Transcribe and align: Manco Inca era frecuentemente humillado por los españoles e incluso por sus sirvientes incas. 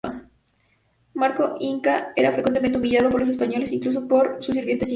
Manco 1.13 1.57
Inca 1.59 2.11
era 2.15 2.31
frecuentemente 2.31 2.79
humillado 2.79 3.11
por 3.11 3.19
los 3.19 3.29
españoles 3.29 3.71
e 3.71 3.75
incluso 3.75 4.07
por 4.07 4.37
sus 4.43 4.55
sirvientes 4.55 4.87
incas. 4.87 4.89